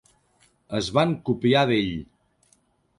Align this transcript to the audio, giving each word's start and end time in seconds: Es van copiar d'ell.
Es 0.79 0.89
van 0.99 1.13
copiar 1.29 1.65
d'ell. 1.73 1.95